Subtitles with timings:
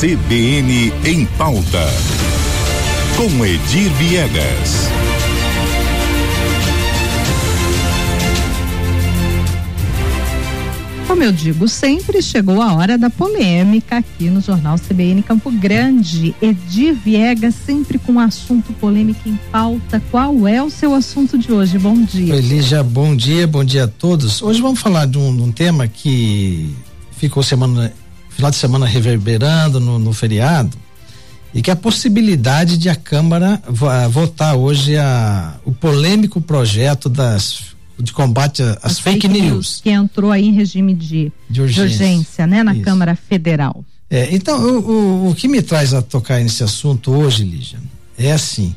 [0.00, 1.86] CBN em pauta.
[3.18, 4.88] Com Edir Viegas.
[11.06, 16.34] Como eu digo sempre, chegou a hora da polêmica aqui no Jornal CBN Campo Grande.
[16.40, 20.02] Edir Viegas, sempre com assunto polêmico em pauta.
[20.10, 21.76] Qual é o seu assunto de hoje?
[21.78, 22.36] Bom dia.
[22.36, 24.40] Elígia, bom dia, bom dia a todos.
[24.40, 26.74] Hoje vamos falar de um, de um tema que
[27.18, 27.92] ficou semana,
[28.40, 30.76] final de semana reverberando no, no feriado
[31.52, 33.62] e que a possibilidade de a Câmara
[34.10, 39.50] votar hoje a, o polêmico projeto das de combate às fake, fake news.
[39.50, 39.80] news.
[39.82, 41.86] Que entrou aí em regime de, de, urgência.
[41.86, 42.82] de urgência, né, na Isso.
[42.82, 43.84] Câmara Federal.
[44.08, 47.78] É, então, o, o, o, que me traz a tocar nesse assunto hoje, Lígia,
[48.16, 48.74] é assim: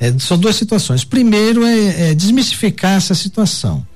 [0.00, 1.04] é, são duas situações.
[1.04, 3.86] Primeiro é, é desmistificar essa situação.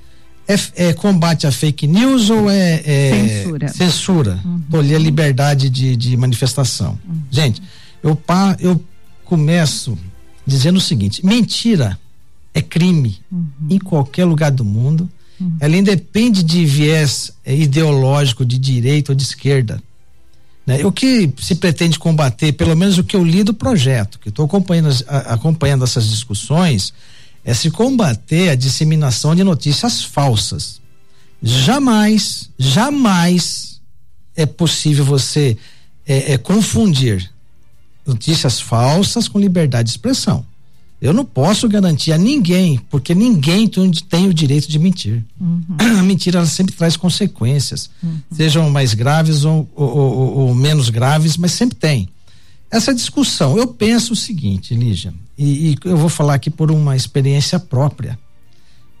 [0.49, 3.67] É, é, combate à fake news ou é, é censura?
[3.67, 4.39] Censura.
[4.43, 4.61] Uhum.
[4.71, 6.97] Tolher a liberdade de, de manifestação.
[7.07, 7.21] Uhum.
[7.29, 7.61] Gente,
[8.01, 8.19] eu,
[8.59, 8.83] eu
[9.23, 9.95] começo
[10.47, 11.99] dizendo o seguinte: mentira
[12.51, 13.47] é crime uhum.
[13.69, 15.07] em qualquer lugar do mundo.
[15.39, 15.55] Uhum.
[15.59, 19.79] Ela independe de viés é, ideológico, de direita ou de esquerda.
[20.65, 20.83] Né?
[20.83, 24.45] O que se pretende combater, pelo menos o que eu li do projeto, que estou
[24.45, 26.93] acompanhando, acompanhando essas discussões,
[27.43, 30.79] é se combater a disseminação de notícias falsas.
[31.41, 33.79] Jamais, jamais
[34.35, 35.57] é possível você
[36.05, 37.31] é, é, confundir
[38.05, 40.45] notícias falsas com liberdade de expressão.
[41.01, 43.69] Eu não posso garantir a ninguém, porque ninguém
[44.09, 45.23] tem o direito de mentir.
[45.39, 45.63] Uhum.
[45.79, 48.19] A mentira sempre traz consequências, uhum.
[48.31, 52.09] sejam mais graves ou, ou, ou, ou, menos graves, mas sempre tem.
[52.69, 56.95] Essa discussão, eu penso o seguinte, Lígia, e, e, eu vou falar aqui por uma
[56.95, 58.19] experiência própria,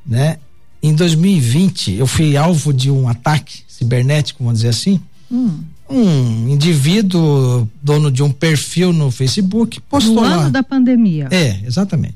[0.05, 0.37] né?
[0.81, 5.01] Em 2020, eu fui alvo de um ataque cibernético, vamos dizer assim.
[5.29, 10.49] Hum um indivíduo dono de um perfil no Facebook postou no ano lá.
[10.49, 11.27] da pandemia.
[11.31, 12.15] É, exatamente.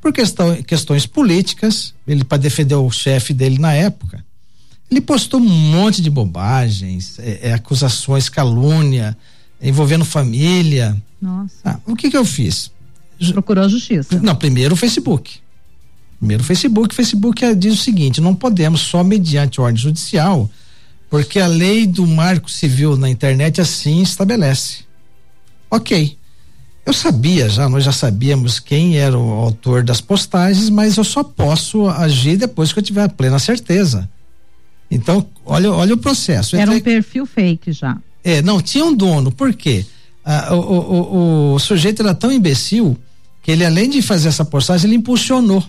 [0.00, 4.24] Por questão, questões políticas, ele para defender o chefe dele na época,
[4.88, 9.16] ele postou um monte de bobagens, é, é, acusações, calúnia,
[9.60, 10.96] envolvendo família.
[11.20, 11.56] Nossa.
[11.64, 12.70] Ah, o que que eu fiz?
[13.32, 14.20] Procurou a justiça.
[14.20, 15.36] Não, primeiro o Facebook.
[16.18, 16.92] Primeiro o Facebook.
[16.92, 20.48] O Facebook diz o seguinte: não podemos só mediante ordem judicial
[21.10, 24.80] porque a lei do marco civil na internet assim estabelece.
[25.70, 26.16] Ok.
[26.84, 31.22] Eu sabia já, nós já sabíamos quem era o autor das postagens, mas eu só
[31.22, 34.08] posso agir depois que eu tiver a plena certeza.
[34.90, 36.56] Então, olha, olha o processo.
[36.56, 37.98] Era um perfil fake já.
[38.24, 39.84] É, não, tinha um dono, por quê?
[40.24, 42.96] Ah, o, o, o, o, sujeito era tão imbecil
[43.50, 45.64] ele, além de fazer essa postagem, ele impulsionou.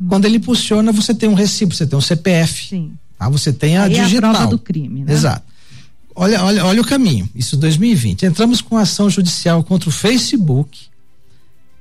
[0.00, 0.06] Hum.
[0.08, 2.68] Quando ele impulsiona, você tem um recibo, você tem um CPF.
[2.68, 2.92] Sim.
[3.18, 4.30] Ah, você tem a Aí digital.
[4.30, 5.12] É a prova do crime, né?
[5.12, 5.42] Exato.
[6.14, 7.28] Olha, olha, olha o caminho.
[7.34, 8.24] Isso 2020.
[8.24, 10.86] Entramos com ação judicial contra o Facebook.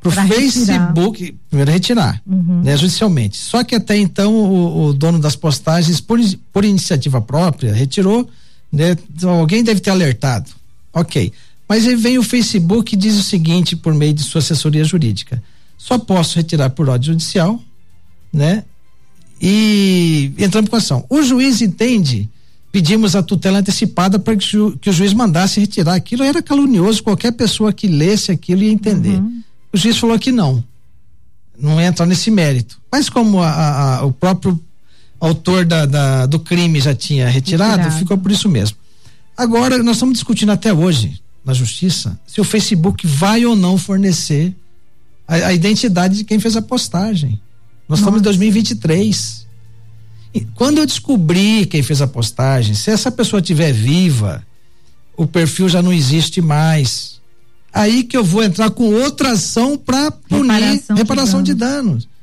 [0.01, 1.39] Pro pra Facebook, retirar.
[1.49, 2.61] primeiro retirar, uhum.
[2.61, 3.37] né, judicialmente.
[3.37, 6.19] Só que até então o, o dono das postagens, por,
[6.53, 8.29] por iniciativa própria, retirou,
[8.71, 8.95] né?
[9.15, 10.51] Então, alguém deve ter alertado.
[10.93, 11.33] Ok.
[11.67, 15.41] Mas aí vem o Facebook e diz o seguinte, por meio de sua assessoria jurídica:
[15.77, 17.61] só posso retirar por ordem judicial,
[18.31, 18.63] né?
[19.41, 21.05] e entramos com ação.
[21.09, 22.29] O juiz entende,
[22.71, 24.47] pedimos a tutela antecipada para que,
[24.81, 26.23] que, o juiz mandasse retirar aquilo.
[26.23, 29.19] Era calunioso, qualquer pessoa que lesse aquilo ia entender.
[29.19, 29.41] Uhum.
[29.73, 30.63] O juiz falou que não,
[31.57, 32.79] não entra nesse mérito.
[32.91, 34.59] Mas como a, a, o próprio
[35.19, 38.77] autor da, da, do crime já tinha retirado, retirado, ficou por isso mesmo.
[39.37, 44.53] Agora, nós estamos discutindo até hoje, na justiça, se o Facebook vai ou não fornecer
[45.27, 47.39] a, a identidade de quem fez a postagem.
[47.87, 48.01] Nós Nossa.
[48.01, 49.45] estamos em 2023.
[50.33, 54.45] E quando eu descobri quem fez a postagem, se essa pessoa estiver viva,
[55.15, 57.21] o perfil já não existe mais.
[57.71, 62.03] Aí que eu vou entrar com outra ação para punir reparação, reparação de, danos.
[62.03, 62.14] de danos.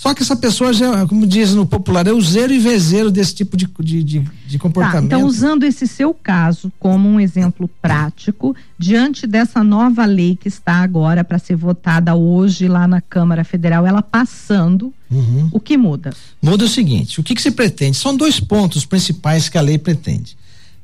[0.00, 3.34] Só que essa pessoa já, como diz no popular, é o zero e vezeiro desse
[3.34, 5.10] tipo de, de, de, de comportamento.
[5.10, 10.48] Tá, então, usando esse seu caso como um exemplo prático, diante dessa nova lei que
[10.48, 15.50] está agora para ser votada hoje lá na Câmara Federal, ela passando, uhum.
[15.52, 16.14] o que muda?
[16.40, 17.98] Muda o seguinte: o que, que se pretende?
[17.98, 20.34] São dois pontos principais que a lei pretende.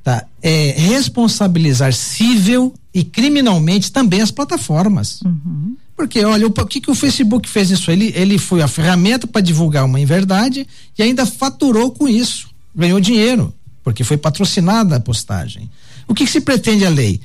[0.05, 0.26] Tá?
[0.43, 5.23] É responsabilizar civil e criminalmente também as plataformas.
[5.23, 5.75] Uhum.
[5.96, 7.90] Porque, olha, o, o que, que o Facebook fez isso?
[7.90, 10.66] Ele, ele foi a ferramenta para divulgar uma inverdade
[10.96, 12.48] e ainda faturou com isso.
[12.75, 13.52] Ganhou dinheiro,
[13.82, 15.70] porque foi patrocinada a postagem.
[16.06, 17.20] O que, que se pretende a lei?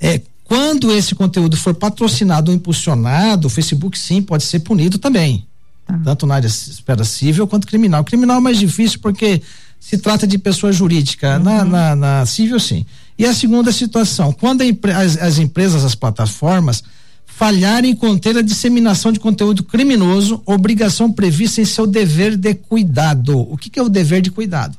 [0.00, 5.46] É, quando esse conteúdo for patrocinado ou impulsionado, o Facebook sim pode ser punido também.
[5.86, 6.00] Tá.
[6.02, 8.02] Tanto na área esfera civil quanto criminal.
[8.04, 9.42] Criminal é mais difícil porque
[9.78, 11.36] se trata de pessoa jurídica.
[11.36, 11.44] Uhum.
[11.44, 12.86] Na, na, na, civil, sim.
[13.18, 14.62] E a segunda situação, quando
[14.96, 16.82] as, as empresas, as plataformas,
[17.36, 23.36] falharem em conter a disseminação de conteúdo criminoso, obrigação prevista em seu dever de cuidado.
[23.50, 24.78] O que, que é o dever de cuidado?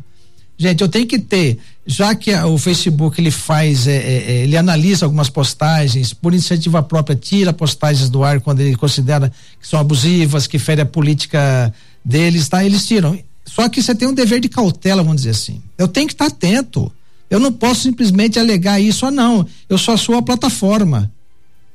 [0.58, 4.32] Gente, eu tenho que ter, já que a, o Facebook ele faz, é, é, é,
[4.44, 9.30] ele analisa algumas postagens, por iniciativa própria, tira postagens do ar quando ele considera
[9.60, 11.74] que são abusivas, que ferem a política
[12.06, 12.64] deles, tá?
[12.64, 13.20] Eles tiram.
[13.44, 15.62] Só que você tem um dever de cautela, vamos dizer assim.
[15.78, 16.90] Eu tenho que estar atento.
[17.30, 19.46] Eu não posso simplesmente alegar isso, ah, não.
[19.68, 21.12] Eu sou a plataforma.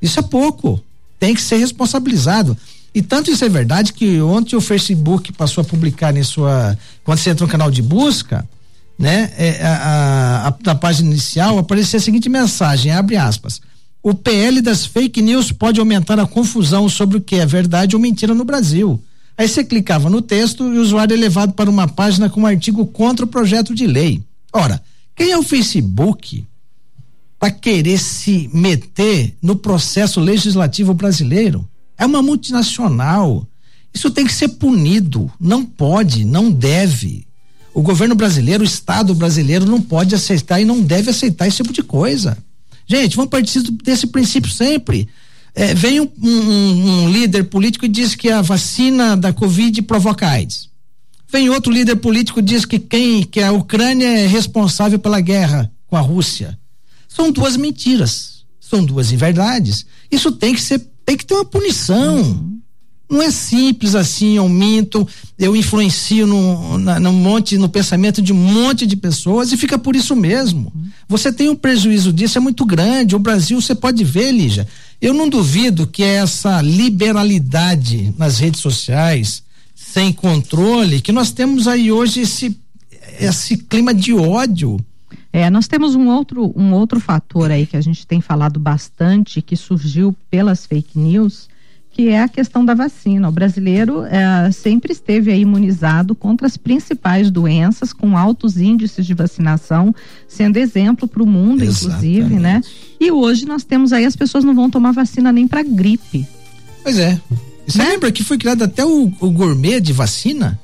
[0.00, 0.82] Isso é pouco.
[1.18, 2.56] Tem que ser responsabilizado.
[2.94, 6.76] E tanto isso é verdade que ontem o Facebook passou a publicar em sua.
[7.04, 8.48] Quando você entra no canal de busca,
[8.98, 9.32] né?
[9.36, 13.60] É, a, a, na página inicial aparecia a seguinte mensagem, abre aspas.
[14.02, 18.02] O PL das fake news pode aumentar a confusão sobre o que é verdade ou
[18.02, 19.02] mentira no Brasil.
[19.36, 22.46] Aí você clicava no texto e o usuário é levado para uma página com um
[22.46, 24.22] artigo contra o projeto de lei.
[24.52, 24.82] Ora,
[25.14, 26.44] quem é o Facebook
[27.40, 31.66] para querer se meter no processo legislativo brasileiro?
[31.96, 33.48] É uma multinacional.
[33.94, 35.32] Isso tem que ser punido.
[35.40, 37.26] Não pode, não deve.
[37.72, 41.72] O governo brasileiro, o Estado brasileiro não pode aceitar e não deve aceitar esse tipo
[41.72, 42.36] de coisa.
[42.86, 45.08] Gente, vamos partir desse princípio sempre.
[45.54, 50.28] É, vem um, um, um, líder político e diz que a vacina da Covid provoca
[50.28, 50.68] AIDS.
[51.32, 55.72] Vem outro líder político e diz que quem que a Ucrânia é responsável pela guerra
[55.86, 56.59] com a Rússia.
[57.12, 59.84] São duas mentiras, são duas inverdades.
[60.10, 62.18] Isso tem que ser, tem que ter uma punição.
[62.18, 62.60] Uhum.
[63.10, 68.32] Não é simples assim, eu minto, eu influencio no, na, no monte, no pensamento de
[68.32, 70.72] um monte de pessoas e fica por isso mesmo.
[70.72, 70.88] Uhum.
[71.08, 73.16] Você tem um prejuízo disso, é muito grande.
[73.16, 74.68] O Brasil, você pode ver, Lígia,
[75.00, 79.42] eu não duvido que essa liberalidade nas redes sociais,
[79.74, 82.56] sem controle, que nós temos aí hoje esse,
[83.18, 84.78] esse clima de ódio.
[85.32, 89.40] É, nós temos um outro, um outro fator aí que a gente tem falado bastante,
[89.40, 91.48] que surgiu pelas fake news,
[91.90, 93.28] que é a questão da vacina.
[93.28, 99.94] O brasileiro é, sempre esteve imunizado contra as principais doenças, com altos índices de vacinação,
[100.26, 102.06] sendo exemplo para o mundo, Exatamente.
[102.06, 102.60] inclusive, né?
[102.98, 106.26] E hoje nós temos aí as pessoas não vão tomar vacina nem para gripe.
[106.82, 107.20] Pois é.
[107.66, 107.90] Você né?
[107.90, 110.58] lembra que foi criado até o, o gourmet de vacina?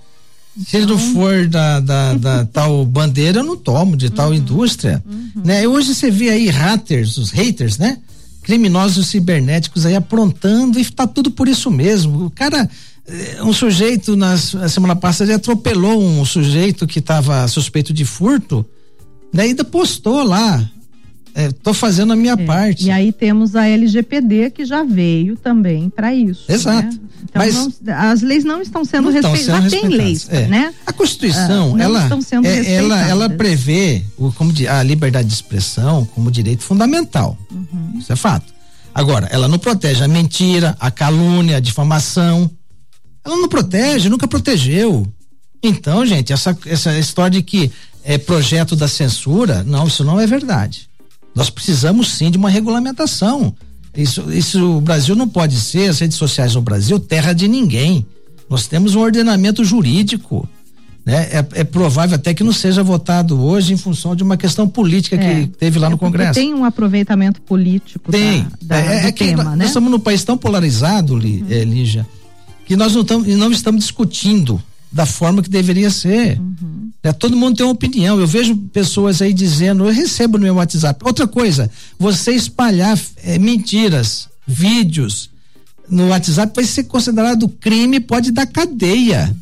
[0.66, 4.34] Se ele não for da, da, da tal bandeira, eu não tomo, de tal uhum.
[4.34, 5.02] indústria.
[5.06, 5.42] Uhum.
[5.44, 5.66] Né?
[5.66, 7.98] Hoje você vê aí haters, os haters, né?
[8.46, 12.26] criminosos cibernéticos aí aprontando e está tudo por isso mesmo.
[12.26, 12.70] O cara,
[13.04, 18.64] eh, um sujeito na semana passada atropelou um sujeito que estava suspeito de furto,
[19.34, 20.70] daí ainda postou lá.
[21.38, 22.86] É, tô fazendo a minha é, parte.
[22.86, 26.50] E aí temos a LGPD que já veio também para isso.
[26.50, 26.86] Exato.
[26.86, 26.98] Né?
[27.24, 29.70] Então Mas não, as leis não estão sendo respeitadas.
[29.70, 30.46] Já tem leis, é.
[30.46, 30.72] né?
[30.86, 32.08] A Constituição, ah, ela,
[32.42, 37.36] é, ela, ela prevê o, como a liberdade de expressão como direito fundamental.
[37.52, 37.98] Uhum.
[37.98, 38.54] Isso é fato.
[38.94, 42.50] Agora, ela não protege a mentira, a calúnia, a difamação.
[43.22, 45.06] Ela não protege, nunca protegeu.
[45.62, 47.70] Então, gente, essa, essa história de que
[48.02, 50.85] é projeto da censura, não, isso não é verdade.
[51.36, 53.54] Nós precisamos sim de uma regulamentação.
[53.94, 58.06] Isso, isso, o Brasil não pode ser, as redes sociais no Brasil, terra de ninguém.
[58.48, 60.48] Nós temos um ordenamento jurídico.
[61.04, 61.28] Né?
[61.30, 65.14] É, é, provável até que não seja votado hoje em função de uma questão política
[65.16, 66.34] é, que teve lá no é Congresso.
[66.34, 68.46] Tem um aproveitamento político tem.
[68.60, 69.58] Da, da, é, é tema, nós, né?
[69.58, 71.20] Nós estamos num país tão polarizado, uhum.
[71.20, 72.06] Lígia,
[72.66, 76.40] que nós não, não estamos discutindo da forma que deveria ser.
[76.40, 76.65] Uhum.
[77.06, 78.18] É, todo mundo tem uma opinião.
[78.18, 81.00] Eu vejo pessoas aí dizendo, eu recebo no meu WhatsApp.
[81.04, 85.30] Outra coisa, você espalhar é, mentiras, vídeos
[85.88, 89.32] no WhatsApp vai ser considerado crime, pode dar cadeia.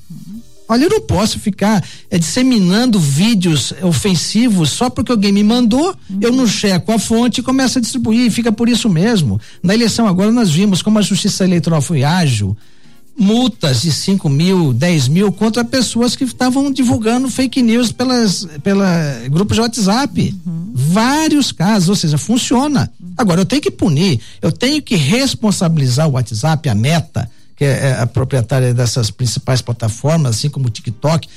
[0.68, 6.32] Olha, eu não posso ficar é, disseminando vídeos ofensivos só porque alguém me mandou, eu
[6.32, 9.40] não checo a fonte e começo a distribuir, e fica por isso mesmo.
[9.62, 12.54] Na eleição agora nós vimos como a justiça eleitoral foi ágil,
[13.16, 19.28] multas de 5 mil, 10 mil contra pessoas que estavam divulgando fake news pelas pela
[19.30, 20.34] grupos de WhatsApp.
[20.44, 20.72] Uhum.
[20.74, 22.90] Vários casos, ou seja, funciona.
[23.00, 23.14] Uhum.
[23.16, 27.90] Agora eu tenho que punir, eu tenho que responsabilizar o WhatsApp, a Meta, que é,
[27.90, 31.28] é a proprietária dessas principais plataformas, assim como o TikTok,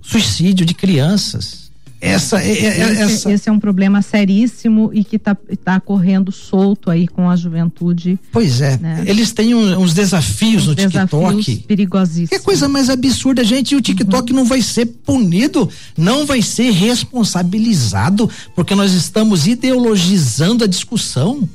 [0.00, 1.63] suicídio de crianças
[2.00, 3.32] essa, é, é, esse, essa...
[3.32, 8.18] esse é um problema seríssimo e que está tá correndo solto aí com a juventude.
[8.30, 8.76] Pois é.
[8.78, 9.04] Né?
[9.06, 11.66] Eles têm um, uns desafios uns no desafios TikTok.
[11.66, 12.30] Perigosíssimos.
[12.30, 13.72] Que coisa mais absurda, gente.
[13.72, 14.40] E o TikTok uhum.
[14.40, 21.48] não vai ser punido, não vai ser responsabilizado, porque nós estamos ideologizando a discussão.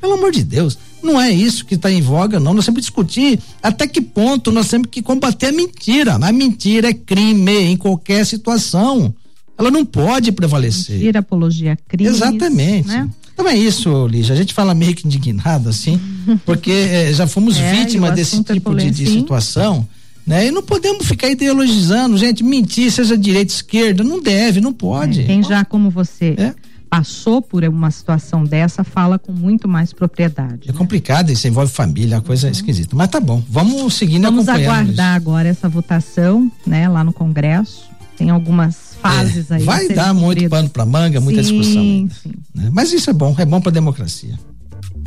[0.00, 0.78] Pelo amor de Deus.
[1.02, 2.54] Não é isso que está em voga, não.
[2.54, 6.14] Nós temos que discutir até que ponto nós temos que combater a mentira.
[6.14, 9.12] A mentira é crime em qualquer situação.
[9.58, 10.96] Ela não pode prevalecer.
[10.96, 12.08] Mentira, apologia, crime.
[12.08, 12.88] Exatamente.
[12.88, 13.08] Né?
[13.34, 14.34] Então é isso, Lígia.
[14.34, 16.00] A gente fala meio que indignado assim,
[16.46, 19.86] porque eh, já fomos é, vítimas desse é tipo é de, de situação.
[20.26, 20.46] Né?
[20.46, 25.22] E não podemos ficar ideologizando, gente, mentir, seja direita, esquerda, não deve, não pode.
[25.22, 26.54] É, quem já como você é?
[26.88, 30.68] passou por uma situação dessa, fala com muito mais propriedade.
[30.68, 30.78] É né?
[30.78, 32.52] complicado, isso envolve família, uma coisa uhum.
[32.52, 32.94] esquisita.
[32.94, 35.00] Mas tá bom, vamos seguindo Vamos aguardar isso.
[35.00, 37.88] agora essa votação, né, lá no Congresso.
[38.16, 39.64] Tem algumas fases é, aí.
[39.64, 41.82] Vai dar muito pano para manga, muita sim, discussão.
[41.82, 42.32] Ainda, sim.
[42.54, 42.70] Né?
[42.72, 44.38] Mas isso é bom, é bom para democracia.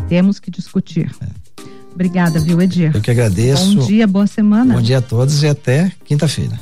[0.07, 1.11] Temos que discutir.
[1.21, 1.27] É.
[1.93, 2.91] Obrigada, viu, Edir?
[2.95, 3.75] Eu que agradeço.
[3.75, 4.73] Bom dia, boa semana.
[4.73, 6.57] Bom dia a todos e até quinta-feira.